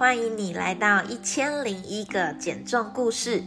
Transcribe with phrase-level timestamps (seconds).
[0.00, 3.44] 欢迎你来到一千零一个减重故事。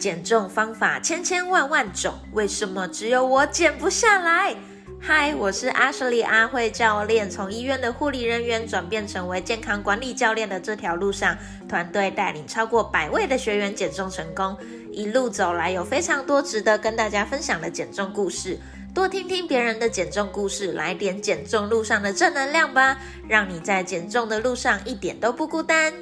[0.00, 4.52] 减重方法千千万万种，为什么只有我减不下来？
[5.00, 7.30] 嗨，我是阿舍利阿慧教练。
[7.30, 11.38] 从医院的护理人员转变成为健康管理教练的这条路上，
[11.68, 14.58] 团队带领超过百位的学员减重成功。
[14.90, 18.58] 一路走来，有非常多值得跟大家分享的减重故事。
[18.94, 25.94] 多听听别人的减重故事，来点减重路上的正能量吧，让你在减重的路上一点都不孤单。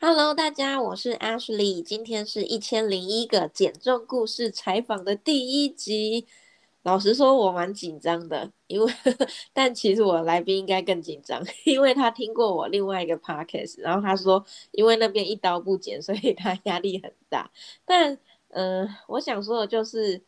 [0.00, 6.26] Hello，大家，我是 Ashley，今天是一千零一个减重故事采访的第一集。
[6.82, 8.92] 老实说，我蛮紧张的，因为
[9.54, 17.50] 但其实我来宾应该更紧张，因为他听过我另外一个 podcast，然后他说，因为那边一刀不剪，所以他压力很大。
[17.84, 18.18] 但
[18.50, 20.20] 嗯，我想说的就是，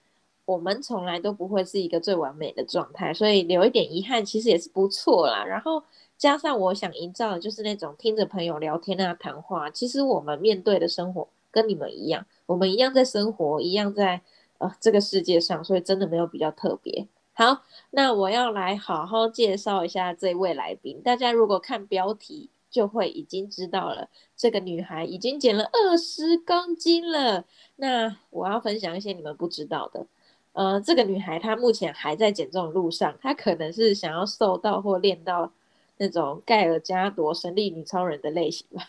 [0.44, 5.44] 我们从来都不会是一个最完美的状态，所以留一点遗憾其实也是不错啦。
[5.44, 5.82] 然后
[6.18, 14.20] 加上我想营造的就是那种听着朋友聊天啊谈话，其实我们面对的生活跟你们一样，我们一样在生活，一样在
[14.58, 17.06] 呃这个世界上，所以真的没有比较特别。
[17.32, 21.00] 好，那我要来好好介绍一下这位来宾。
[21.02, 22.50] 大家如果看标题。
[22.70, 27.44] 就会已经知道了，这个女孩已经减了二十公斤了。
[27.76, 30.06] 那我要分享一些你们不知道的。
[30.52, 35.52] 呃，这个女孩她目前还在减重路上，她可能是想要瘦到或练到
[35.98, 38.88] 那种盖尔加朵神力女超人的类型吧？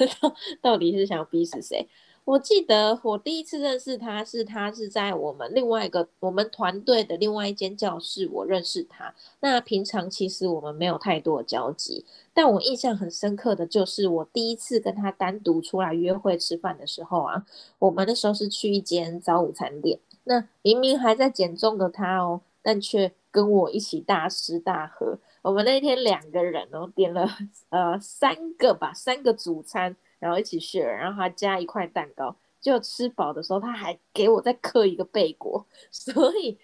[0.62, 1.86] 到底是想逼死谁？
[2.26, 9.14] 我记得我第一次认识他是他是在我们另外一个我们团队的另外一间教室，我认识他。
[9.38, 12.04] 那平常其实我们没有太多交集，
[12.34, 17.46] 但我印象很深刻的就是我第一次跟他单独出来约会吃饭的时候啊，
[17.78, 25.16] 我们那时候是去一间早午餐店，那明明还在减重的他哦，但却跟我一起大吃大喝。
[25.42, 27.24] 我们那天两个人哦，点了
[27.68, 29.94] 呃三个吧，三个主餐。
[30.26, 36.58] 然后一起 share，然后还加一块蛋糕，就吃饱的时候他还给我再刻一个贝果， 所以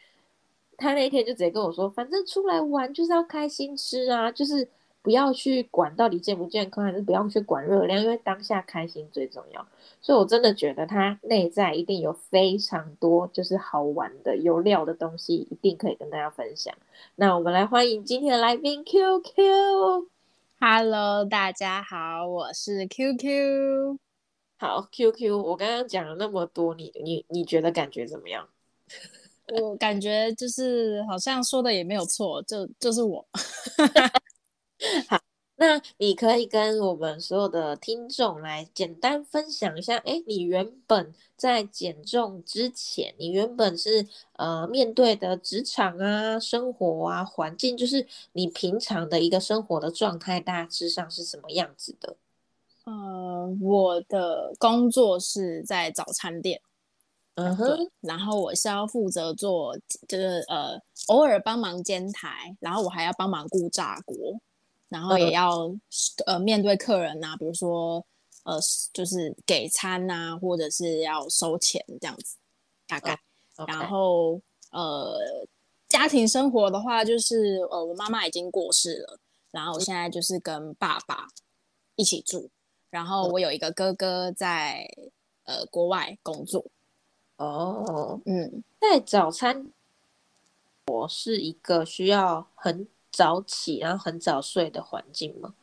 [0.77, 4.69] 他那天就直接跟我说，反正出来玩就是要开心吃啊，就是
[5.01, 9.67] 不要去管到底健不健康，还是不要去管热量，因为当下开心最重要。
[10.01, 16.75] 所以我真的觉得他内在一定有非常多就是好玩的、有料的东西，一定可以跟大家分享。
[17.17, 20.12] 那我们来欢迎今天的来宾 QQ。
[20.65, 23.99] Hello，大家好，我是 QQ。
[24.59, 28.49] 好，QQ，我刚刚讲了那么多，你你你觉得感觉怎么样？
[29.61, 33.27] 我感觉就是好像说的也没有错，就就是我。
[35.11, 35.32] 好。
[35.65, 52.17] 那你可以跟我们所有的听众来简单分享一下，哎，你原本在减重之前，你原本是呃面对的职场啊、生活啊、环境，就是你平常的一个生活的状态，大致上是什么样子的？
[52.83, 56.61] 呃，我的工作是在早餐店，
[57.37, 59.79] 嗯哼，然后我是要负责做，
[60.09, 64.41] 就是呃偶尔帮忙煎台，然后我还要帮忙顾炸锅。
[64.93, 65.75] 然后也要
[66.27, 68.05] 呃面对客人呐，比如说
[68.45, 68.61] 呃
[68.93, 72.37] 就是给餐呐，或者是要收钱这样子，
[72.87, 73.19] 大概。
[73.67, 74.39] 然后
[74.71, 75.17] 呃
[75.89, 79.19] 家庭生活的话，就是呃我妈妈已经过世了，
[79.51, 81.29] 然后我现在就是跟爸爸
[81.97, 82.51] 一起住，
[82.91, 84.87] 然后我有一个哥哥在
[85.45, 86.67] 呃国外工作。
[87.37, 89.73] 哦，嗯，在早餐，
[90.87, 92.87] 我是一个需要很。
[93.13, 95.55] 早起，然后很早睡的环境吗？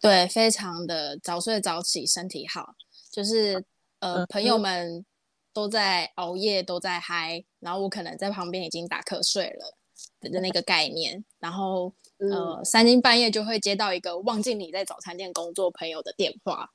[0.00, 2.74] 对，非常的早睡早起，身体好。
[3.10, 3.64] 就是
[4.00, 5.04] 呃，朋友们
[5.52, 9.76] 都在熬夜，都在嗨，然后我可能在旁边已经打瞌睡了
[10.20, 11.24] 的那个概念。
[11.38, 16.70] 然后呃，三更半夜就会接到一个忘记你在早餐店工作朋友的电话，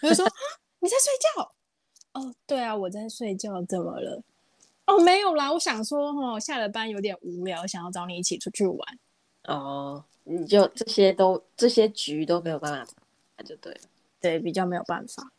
[0.00, 0.24] 他就说：
[0.80, 1.54] “你在睡觉？”
[2.14, 4.22] 哦，对啊，我在睡觉，怎么了？
[4.86, 8.98] 哦，没有啦，我想说，哈，下了班有点无聊，想要找你一起出去玩。
[9.44, 12.92] 哦，你就这些都这些局都没有办法，
[13.36, 13.80] 那就对了，
[14.20, 15.30] 对，比较没有办法。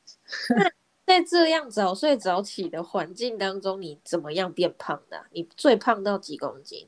[1.06, 5.24] 在这样早睡早起的环境当中，你怎么样变胖的？
[5.32, 6.88] 你最胖到几公斤？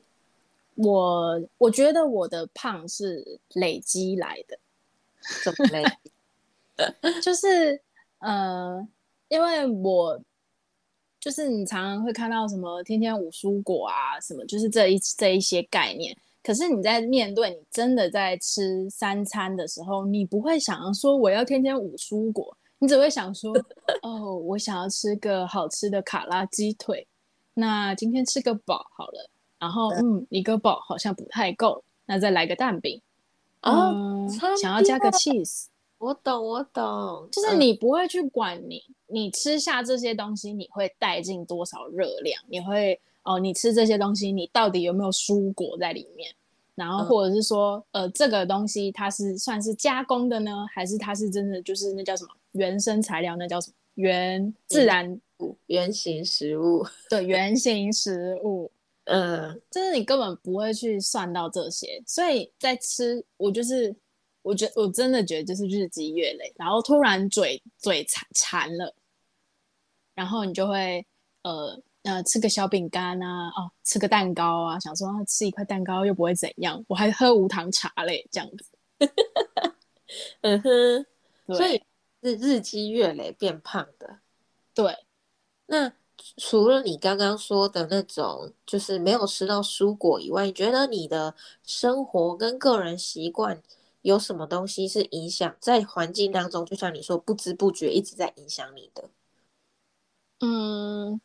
[0.75, 4.59] 我我觉得我的胖是累积来的，
[5.43, 5.83] 怎么累？
[7.21, 7.81] 就是
[8.19, 8.87] 呃，
[9.27, 10.19] 因为我
[11.19, 16.15] 就是你常常会看到什么天天五蔬果啊，什么就是这一这一些概念。
[16.47, 23.53] 可是你在面对你真的在吃三餐的时候，你不会想要说我要天天五蔬果，你只会想说，
[24.01, 27.05] 哦，我想要吃个好吃的卡拉鸡腿，
[27.55, 29.29] 那今天吃个饱好了。
[29.59, 33.01] 然后，嗯，一个饱好像不太够，那再来个蛋饼。
[33.63, 35.65] 哦，嗯想要加个厅 cheese，
[35.97, 42.97] 我懂，我懂，就是嗯你不会去管你你吃下这些东西，你会带进多少热量，你会
[43.27, 46.33] 哦，你吃这些东西，你到底有没有蔬果在里面？
[46.75, 53.35] 然后嗯或者是说，呃，这个东西它是算是加工的呢，还是它是真的就是那叫什么原生材料？
[53.35, 55.19] 那叫什么原自然
[55.65, 58.71] 原型食物，对原型食物？
[59.09, 63.95] 嗯就是你根本不会去算到这些，所以在吃，我就是，
[64.41, 68.93] 我觉我真的觉得就是日积月累，然后突然嘴嘴馋馋了，
[70.13, 71.05] 然后你就会
[71.43, 78.65] 呃呃吃个小饼干啊，哦吃个蛋糕啊，想说、啊、吃一块蛋糕又不会怎样，我还喝无糖茶嘞，这样子。
[80.41, 81.05] 嗯哼，
[81.53, 81.83] 所以
[82.23, 84.19] 是日积月累变胖的。
[84.73, 84.95] 对，
[85.65, 85.91] 那
[86.37, 93.61] 除了你刚刚说的那种，就是没有吃到蔬果以外，你觉得你的生活跟个人习惯
[94.01, 96.65] 有什么东西是影响在环境当中？
[96.65, 99.09] 就像你说，不知不觉一直在影响你的。
[100.39, 101.19] 嗯，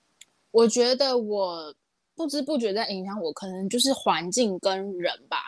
[0.52, 1.74] 我觉得我
[2.14, 5.38] 不知不觉在影响我，可能就是环境跟人吧。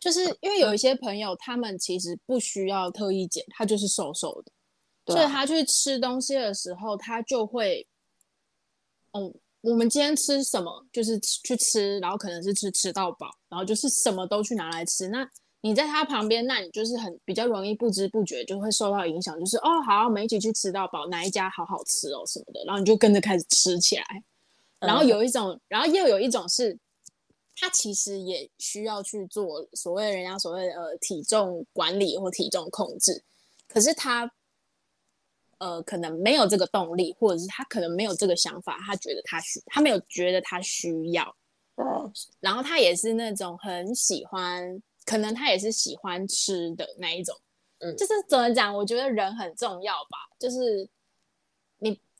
[0.00, 4.52] 就是因为有一些朋友，他们其实不需要特意减，他就是瘦瘦的，
[5.12, 7.84] 啊所以他去吃东西的时候，他就会，
[9.12, 15.08] 嗯，我们今天吃什么，就是去吃，然后可能是吃吃到饱，然后就是什么都去拿来吃。
[15.08, 15.28] 那
[15.62, 24.04] 你在他旁边，那你就是很比较容易不知不觉就会受到影响，就是哦，好，我们一起去吃到饱，哪一家好好吃哦什么的，然后你就跟着开始吃起来。
[24.80, 25.08] 然后嗯。
[25.08, 26.78] 有一种，然后又有一种是，
[27.56, 33.24] 他其实也需要去做所谓人家所谓的呃体重管理或体重控制，
[33.68, 34.30] 可是他
[35.58, 41.34] 呃可能没有这个动力，或者是他可能没有这个想法，他觉得他需，他没有觉得他需要，
[41.74, 41.84] 对，
[42.40, 47.34] 然后他也是那种很喜欢，可能他也是喜欢吃的那一种，
[47.80, 47.96] 嗯。
[47.96, 48.72] 就是怎么讲？
[48.72, 50.88] 我觉得人很重要吧，就是你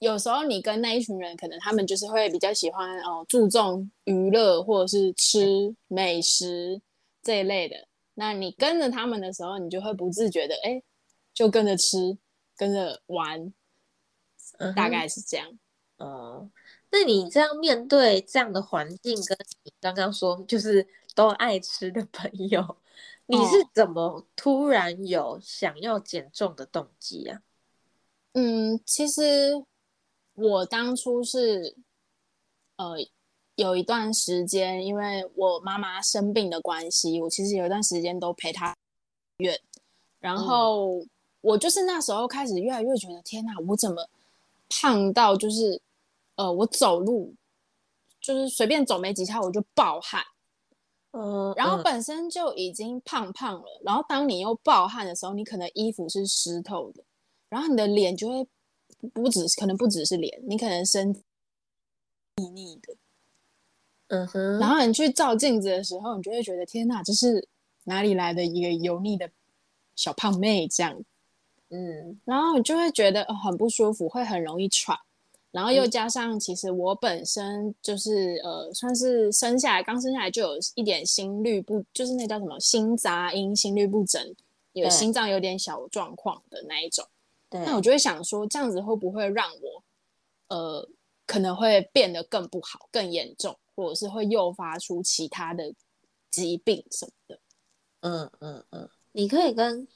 [0.01, 6.81] 有时候你跟那一群人，可能他们就是会比较喜欢哦，注重娱乐或者是吃美食
[7.23, 7.89] 这一类的。
[8.15, 10.83] 那你跟着他们的时候，你就会不自觉的哎，
[11.35, 12.17] 就跟着吃，
[12.57, 13.53] 跟着玩，
[14.59, 15.59] 嗯大概是这样。
[15.99, 16.49] 哦，
[16.91, 22.77] 那你这样面对这样的环境，跟你刚刚说就是都爱吃的朋友，
[23.27, 27.43] 你是哦怎么突然有想要减重的动机啊？
[28.35, 29.65] 嗯，其实
[30.41, 31.77] 我当初是，
[32.77, 32.95] 呃，
[33.57, 38.73] 有一段时间，因为我妈妈生病的关系，我其实有一段时间都陪她
[39.39, 39.61] 医院，
[40.21, 40.39] 然嗯。
[40.39, 41.05] 后
[41.41, 44.09] 我就是那时候开始越来越觉得，天哪，我怎么
[44.69, 45.81] 胖到就是，
[46.37, 47.35] 呃，我走路
[48.21, 50.23] 就是随便走没几下我就暴汗，
[51.11, 51.83] 嗯，然后嗯。
[51.83, 57.03] 本身就已经胖胖了，然后当你又暴汗的时候，你可能衣服是湿透的，
[57.49, 58.47] 然后你的脸就会
[58.99, 61.23] 不不只可能不只是脸，你可能身体
[62.37, 62.95] 腻腻的，
[64.09, 67.47] 嗯哼，然后你去照镜子的时候，你就会觉得天哪，这是
[67.85, 69.31] 哪里来的一个油腻的
[69.95, 71.01] 小胖妹这样，
[71.71, 74.99] 嗯然后你就会觉得、呃很不舒服，会很容易喘。
[75.51, 84.23] 然后又嗯加上，其实我本身就是呃，算是生下来刚生下来就有一点心率不，就是那叫什么心杂音、心律不整，
[84.75, 87.05] 有心脏有点小状况的那一种。
[87.51, 89.85] 对，那我就会想说，这样子会不会让我
[90.49, 90.89] 呃
[91.27, 95.75] 可能会变得更不好、更严重，或者是会诱发出其他的
[96.31, 97.41] 疾病什么的？
[98.01, 99.87] 嗯嗯嗯，你可以跟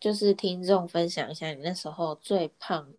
[0.00, 2.92] 就是听众分享一下你那时候最胖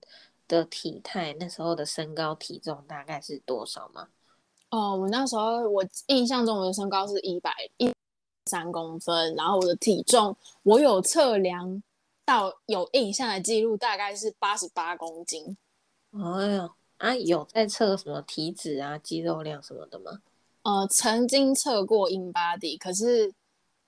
[0.48, 4.08] 的体态，那时候的身高体重大概是多少吗？
[4.70, 7.92] 哦，我那时候我印象中我的身高是一百一
[8.50, 11.82] 三公分，然后我的体重我有测量
[12.26, 15.56] 到有印象的记录，大概是八十八公斤。
[16.12, 20.20] 哎呦，啊，有在测什么体脂啊、肌肉量什么的吗？
[20.64, 23.32] 呃，曾经测过 in body，可是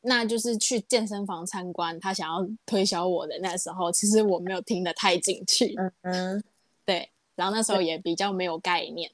[0.02, 6.44] 那就是去健身房参观，他想要推销我的那时候，其实我没有听得太进去，嗯嗯，
[6.86, 9.12] 对，然后那时候也比较没有概念，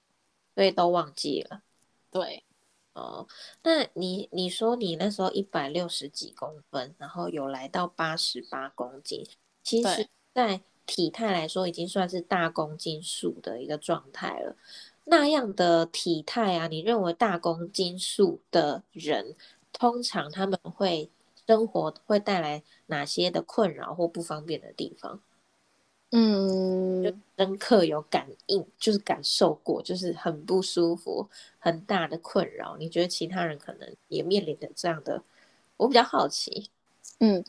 [0.56, 1.62] 所以都忘记了。
[2.12, 2.44] 对，
[2.94, 3.28] 哦，
[3.64, 9.26] 那你你说你那时候一百六十几公分，然后有来到八十八公斤，
[9.64, 14.56] 其实，在体态来说已经算是大公斤数的一个状态了。
[15.06, 19.36] 那样的体态啊，你认为大公斤数的人，
[19.72, 21.10] 通常他们会
[21.48, 25.20] 生活会带来哪些的困扰或不方便的地方？
[26.14, 31.28] 就嗯，深刻有感应，就是感受过，就是很不舒服，
[31.58, 32.78] 很大的困扰。
[32.78, 35.24] 你觉得其他人可能也面临着这样的？
[35.78, 36.70] 我比较好奇。
[37.20, 37.44] 嗯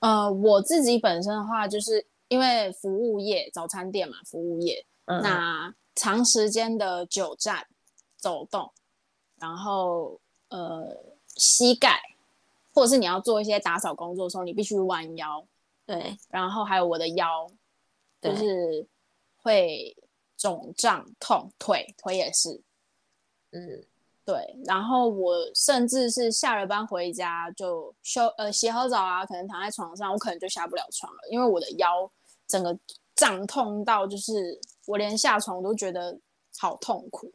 [0.00, 7.66] 呃，我自己本身的话，就是因为服务业，早餐店嘛，服务业，嗯，那长时间的久站、
[8.16, 8.70] 走动，
[9.38, 10.18] 然后
[10.48, 10.96] 呃，
[11.34, 12.00] 膝盖，
[12.72, 15.44] 或者是你要做一些打扫工作的时候，你必须弯腰，
[15.84, 17.46] 对，然后还有我的腰，
[18.26, 18.86] 就是
[19.36, 19.96] 会
[20.36, 22.62] 肿胀痛，腿腿也是，
[23.52, 23.84] 嗯，
[24.24, 32.10] 对，然后我甚至是下了班回家就休呃洗好澡啊，可能躺在床上，我可能就下不了床了，因为我的腰
[32.46, 32.78] 整个
[33.14, 36.18] 胀痛到就是我连下床我都觉得
[36.58, 37.32] 好痛苦，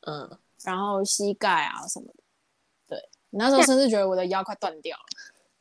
[0.00, 2.22] 嗯，然后膝盖啊什么的，
[2.88, 5.04] 对，那时候甚至觉得我的腰快断掉了。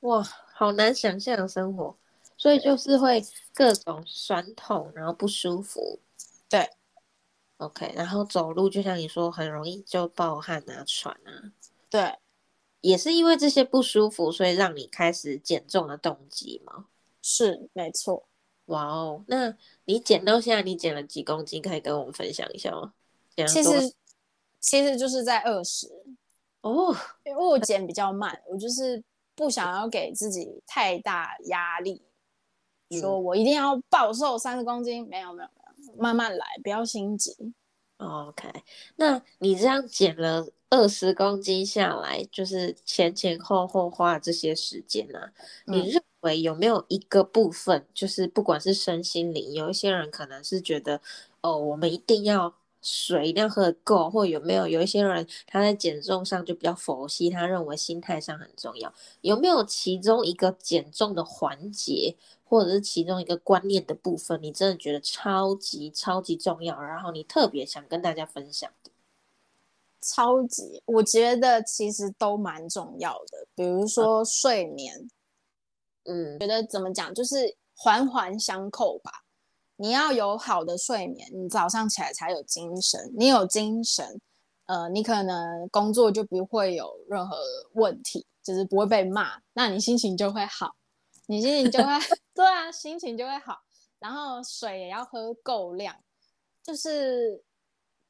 [0.01, 0.21] 哇，
[0.53, 1.97] 好难想象的生活，
[2.45, 3.25] 所以就是会
[3.55, 5.99] 各种酸痛，然后不舒服。
[6.47, 6.69] 对
[7.57, 11.51] ，OK，然后走路就像你说，很容易就暴汗啊、喘啊，
[11.89, 12.19] 对，
[12.81, 16.85] 也是因为这些不舒服，所以让你开始减重的动机吗？
[17.23, 18.27] 是没错。
[18.65, 21.59] 哇哦，那你减到现在，你减了几公斤？
[21.63, 22.93] 可以跟我们分享一下吗？
[23.47, 23.91] 其实
[24.59, 25.87] 其实就是在二十，
[26.61, 32.14] 哦，因为我减比较慢，我就是不想要给自己太大压力，嗯
[32.91, 37.53] 说我一定要暴瘦三十公斤，没有没有没有，慢慢来，不要心急。
[37.97, 38.49] OK，
[38.97, 45.31] 那你这样减了二十公斤下来，就是前前后后花这些时间啊、
[45.67, 45.73] 嗯。
[45.73, 50.99] 你认为有没有一个部分，就是不管是身心灵，有一些人可能是觉得，
[51.41, 52.53] 哦，我们一定要
[52.85, 62.15] 水一定要喝得够，或有没有有一些人他在减重上就比较佛系，他认为心态上很重要，有没有其中一个减重的环节？
[62.47, 68.91] 或者是其中一个观念的部分，你真的觉得超级超级重要，然后你特别想跟大家分享的。
[69.99, 73.47] 超级，我觉得其实都蛮重要的。
[73.55, 75.09] 比如说睡眠，
[76.03, 79.24] 嗯觉得怎么讲，就是环环相扣吧。
[79.77, 83.11] 你要有好的睡眠，你早上起来才有精神。
[83.17, 84.19] 你有精神，
[84.65, 87.37] 呃，你可能工作就不会有任何
[87.73, 90.75] 问题，就是不会被骂，那你心情就会好，
[91.27, 91.91] 你心情就会
[92.33, 93.57] 对啊，心情就会好。
[93.99, 95.95] 然后水也要喝够量，
[96.61, 97.43] 就是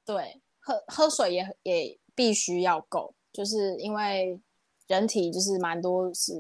[0.06, 4.40] 对，喝喝水也也必须要够，就是因为
[4.88, 6.34] 人体就是蛮多是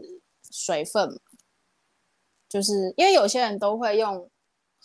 [0.51, 1.17] 水分嘛，
[2.49, 4.29] 就是因为有些人都会用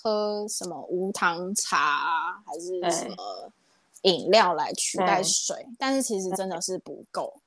[0.02, 3.52] 喝什么无糖茶啊，还是什么
[4.02, 7.40] 饮料来取代水，但是其实真的是不够，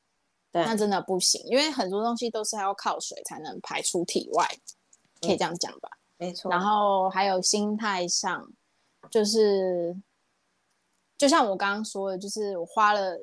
[0.51, 4.47] 那真的不行，因为很多东西都是要靠水才能排出体外，
[5.19, 5.89] 可以这样讲吧。
[6.17, 6.51] 没错。
[6.51, 8.47] 然后还有心态上，
[9.09, 9.95] 就是
[11.17, 13.19] 就像我刚刚说的，就是我花了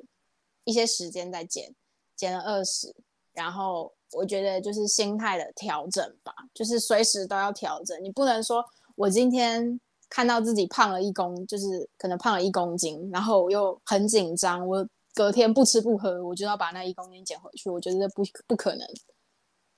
[0.65, 1.73] 一些时间在减，
[2.17, 2.93] 减了二十，
[3.33, 8.65] 然后我觉得就是心态的调整吧，就是随时都要调整，你不能说
[9.01, 9.81] 我今天
[10.11, 18.87] 看到自己胖了一公，就是可能胖了一公斤，然后我又很紧张，我隔天不吃不喝，我就要把那一公斤减回去，我觉得不不可能，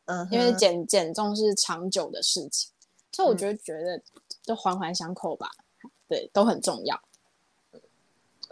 [0.07, 2.73] 嗯哼，因为减减重是长久的事情，
[3.13, 4.03] 所以我嗯觉得觉得
[4.43, 5.49] 就环环相扣吧，
[6.09, 7.01] 对，都很重要。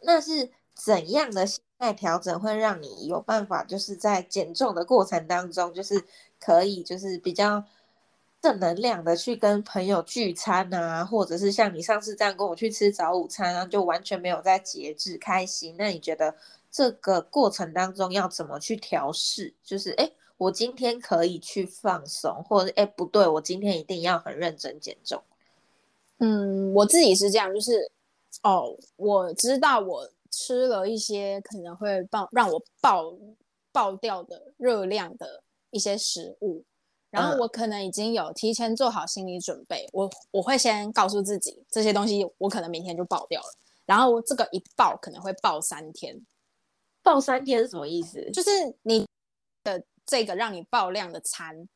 [0.02, 6.04] 那是怎样的心态调整会让你有办法，就是在减重的过程当中，就是
[6.38, 7.64] 可以就是比较
[8.40, 15.74] 正能量的去跟朋友聚餐啊，或者是像你上次这样跟我去吃早午餐啊，就完全没有在节制开心。
[15.78, 16.34] 那你觉得
[16.70, 19.54] 这个过程当中要怎么去调试？
[19.62, 25.22] 就是哎，诶我今天可以去放松，或者哎不对，我今天一定要很认真减重。
[26.18, 27.90] 嗯，我自己是这样，就是
[28.42, 33.12] 哦，我知道我吃了一些可能会爆让我爆
[33.70, 36.64] 爆掉的热量的一些食物，
[37.10, 43.48] 然后嗯我可能已经有提前做好心理准备，我我会先告诉自己这些东西我可能明天就爆掉了，
[43.86, 46.24] 然后这个一爆可能会爆三天，
[47.02, 48.30] 爆三天是什么意思？
[48.30, 48.50] 就是
[48.82, 49.06] 你
[49.64, 51.68] 的这个让你爆量的餐，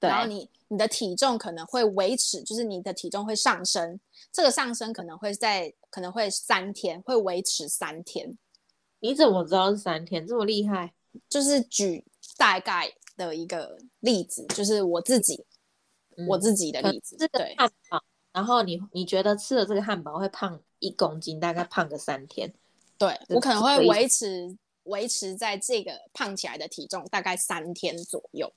[0.00, 3.98] 然后你你的体重可能会维持，就是你的体重会上升，
[4.32, 8.36] 这个上升可能会在可能会三天，会维持三天。
[9.00, 10.94] 你怎么知道是三天这么厉害？
[11.28, 12.04] 就是举
[12.36, 15.44] 大概的一个例子，就是我自己、
[16.28, 18.02] 我嗯自己的例子，这个对汉堡，
[18.32, 22.52] 然后你你觉得吃了这个汉堡会胖一公斤，大概胖个三天。
[22.98, 28.52] 对，我可能会维持维持在这个胖起来的体重大概三天左右。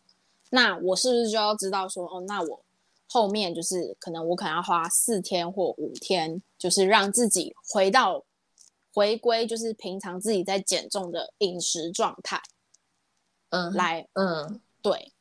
[0.49, 2.63] 那我是不是就要知道说，哦，那我
[3.07, 8.23] 后面就是可能我可能要花四天或五天，就是让自己回到
[8.93, 12.41] 回归，就是平常自己在减重的饮食状态
[13.50, 15.13] 嗯，来嗯，对。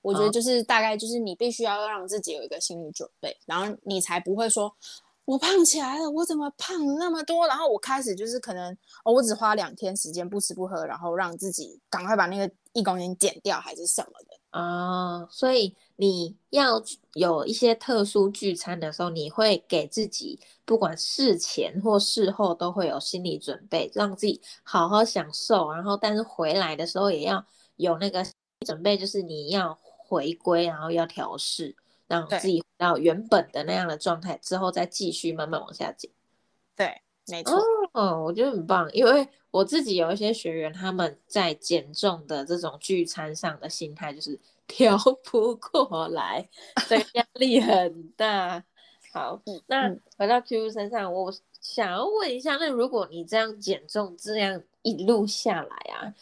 [0.00, 4.74] 我觉得就是大概就是你必须要让自己有一个心理准备，然后你才不会说。
[5.24, 7.46] 我胖起来了，我怎么胖那么多？
[7.46, 15.24] 然后我开始就是可能，哦，我只花两天时间不吃不喝，然后让自己赶快把那个一公斤减掉，还是什么的啊？
[15.30, 16.82] 所以你要
[17.14, 25.70] 有一些特殊聚餐的时候，你会给自己不管事前或事后都会有心理准备，让自己好好享受。
[25.70, 28.24] 然后，但是回来的时候也要有那个
[28.66, 31.76] 准备，就是你要回归，然后要调试。
[32.08, 36.10] 让自己回到原本的那样的状态之后，再继续慢慢往下减。
[36.76, 37.58] 对，没错。
[37.94, 44.38] 哦，我觉得很棒，因为我自己有一些学员，他们在减重的这种聚餐上的心态就是
[44.68, 46.46] 调不过来，
[46.86, 48.62] 这个压力很大。
[49.10, 56.12] 好，那回到 Q 身上，我想要问一下，那如果你这样减重，这样一路下来啊？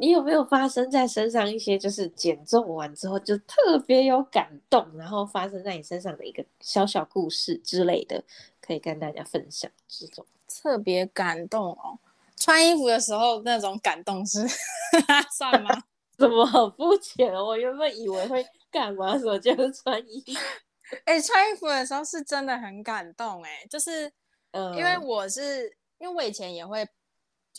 [0.00, 8.24] 你有没有发生在身上一些就是减重完之后就特别有感动，然后发生在你身上的一个小小故事之类的，
[8.62, 11.98] 可以跟大家分享这种特别感动哦？
[12.34, 14.40] 穿衣服的时候那种感动是
[15.36, 15.68] 算吗？
[16.16, 17.44] 怎么很肤浅哦？
[17.44, 20.32] 我原本以为会干嘛，什么就是穿衣服。
[21.04, 24.10] 哎，穿衣服的时候是真的很感动哎，就是
[24.52, 26.88] 嗯，因为我是因为我以前也会。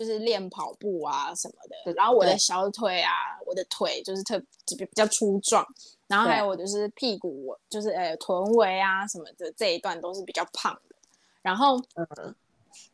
[0.01, 1.53] 就是练跑步啊什么
[1.85, 3.11] 的，然后我的小腿啊，
[3.45, 5.63] 我的腿就是特比比较粗壮，
[6.07, 10.95] 然后还有我就是屁股，就是呃臀围啊什么的这一段都是比较胖的。
[11.43, 12.35] 然后，嗯，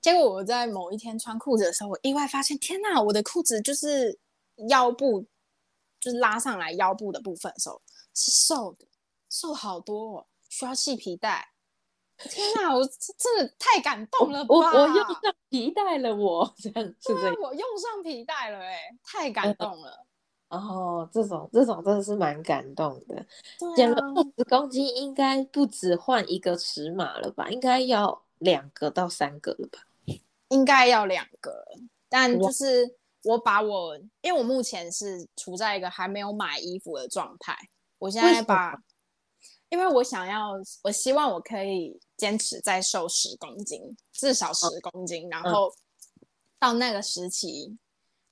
[0.01, 4.19] 结果我在某一天穿裤子的时候，我意外发现，天呐，我的裤子就是
[4.67, 5.23] 腰部，
[6.01, 7.81] 就是拉上来腰部的部分的时候
[8.13, 8.85] 是瘦的，
[9.29, 11.51] 瘦好多，哦，需要系皮带。
[12.17, 12.83] 天哪，我
[13.17, 14.47] 真的太感动了吧！
[14.49, 17.27] 我我用上皮带了，我这样 是不是？
[17.39, 20.05] 我用上皮带了，哎，太感动了。
[20.49, 23.23] 哦，这种这种真的是蛮感动的。
[23.75, 27.49] 减了二十公斤，应该不止换一个尺码了吧？
[27.49, 29.79] 应该要两个到三个了吧？
[30.49, 31.65] 应该要两个，
[32.09, 37.55] 但就是我把我，因为我目前是处在一个还没有买衣服的状态，
[37.99, 38.73] 我现在把。
[39.69, 40.53] 因为我想要，
[40.83, 45.73] 我希望我可以坚持再瘦十公斤，至少十公斤，然后
[46.59, 47.77] 到那个时期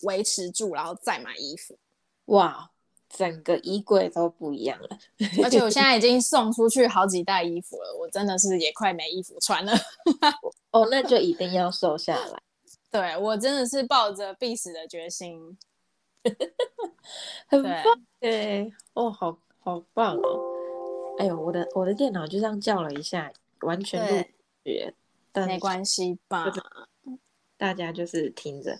[0.01, 1.77] 维持住，然后再买衣服。
[2.25, 2.71] 哇，
[3.09, 4.89] 整个衣柜都不一样了，
[5.43, 9.73] 而且我现在已经送出去好几袋衣服了，我真的是也快没衣服穿了。
[10.71, 12.41] 哦，那就一定要瘦下来。
[12.89, 15.57] 对我真的是抱着必死的决心，
[17.47, 17.83] 很棒
[18.21, 18.71] 哎！
[18.93, 20.54] 哦，好好棒哦。
[21.17, 24.23] 哎呦，我的我的电脑就这样叫了一下，完全录
[24.63, 24.93] 绝，
[25.31, 26.51] 但没关系吧？
[27.57, 28.77] 大家就是听着。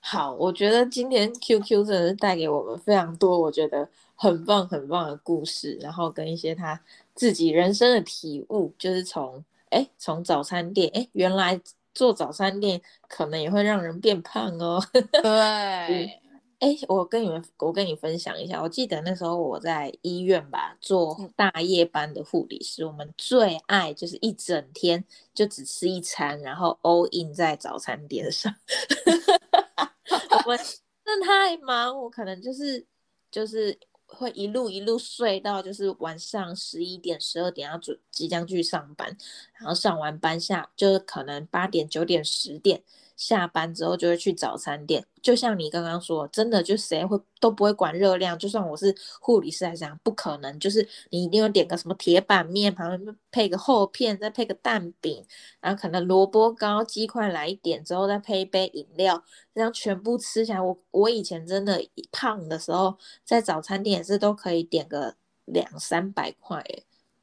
[0.00, 6.80] 好，我觉得今天 QQ 真的是带给我们非常多，我觉得很棒很棒的故事，然后跟一些他
[7.14, 11.60] 自己人生的体悟，就是从哎从早餐店哎原来
[11.94, 14.80] 做早餐店可能也会让人变胖哦。
[15.22, 16.20] 对。
[16.58, 18.60] 哎，我跟你们，我跟你分享一下。
[18.60, 22.84] 我记得那时候我在医院吧，做大夜班的护理师。
[22.84, 28.52] 我们最爱就是一整天就只吃一餐，然后 all in 在早餐店上。
[30.44, 30.58] 我们
[31.04, 32.84] 真的太忙，我可能就是
[33.30, 39.16] 就是会一路一路睡到就是晚上十一点、十二点要准即将去上班，
[39.54, 42.82] 然后上完班下就是可能八点、九点、十点。
[43.16, 55.24] 下班之后就会去早餐店，就像你刚刚说，真的就谁会都不会管热量，就算我是护理师来讲，不可能，就是你一定要点个什么铁板面，旁边配个厚片，再配个蛋饼，
[55.60, 59.22] 然后可能萝卜糕、鸡块来一点，之后再配一杯饮料，
[59.54, 66.64] 这样全部吃起来，我我以前真的胖的时候，在早餐店也是都可以点个两三百块，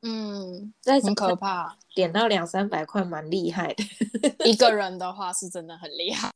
[0.02, 3.84] 嗯，很可怕，点到两三百块蛮厉害的。
[4.46, 6.32] 一个 人的话是真的很厉害，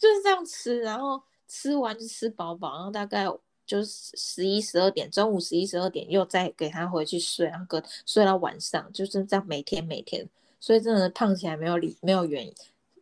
[0.00, 3.26] 就是这样吃，然后吃完就吃饱饱，然后大概
[3.66, 10.26] 就是十一十二点，中午十一十二点又再给他回去睡，然后隔睡到晚上，就是这样每天每天，
[10.58, 12.54] 所以真的胖起来没有理没有原因，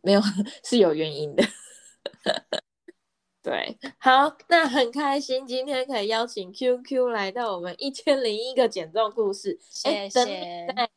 [0.03, 0.21] 没有
[0.63, 1.43] 是有原因的。
[3.41, 9.57] 对，好，那很开心今天可以邀请 QQ 来到我们一千零一个减重故事。
[9.61, 10.67] 谢谢。
[10.67, 10.87] 等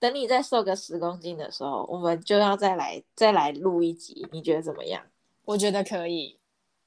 [0.00, 5.06] 等你再瘦个十公斤的时候，我们就要再来再来录一集，你觉得怎么样？
[5.48, 6.38] 我觉得可以，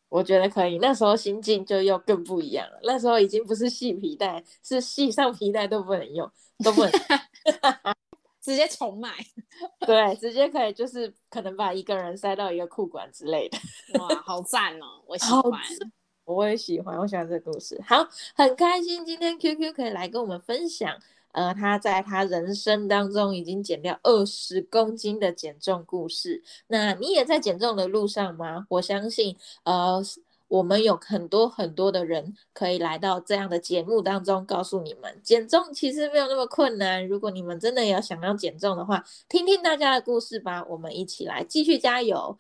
[0.08, 0.78] 我觉得可以。
[0.78, 2.80] 那时候心境就又更不一样了。
[2.84, 6.32] 那时候已经不是系皮带，是系上皮带都不能用，
[6.64, 6.92] 都不能。
[8.40, 9.14] 直接重买，
[9.86, 13.58] 对，直接可以就是可能把一个人塞到一个裤管之类的，
[14.00, 15.62] 哇，好赞哦，我喜欢，
[16.26, 17.80] 我也喜欢，我喜欢这个故事。
[17.88, 20.96] 好，很开心今天 QQ 可以来跟我们分享，
[21.34, 26.44] 呃，他在他人生当中已经减掉二十公斤的减重故事。
[26.68, 28.66] 那你也在减重的路上吗？
[28.70, 30.04] 我相信，呃。
[30.52, 37.08] 我们有很多很多的人可以来到这样的节目当中，告诉你们减重其实没有那么困难。
[37.08, 42.38] 如果你们真的要想要减重的话，听听大家的故事吧，我们一起来继续加油。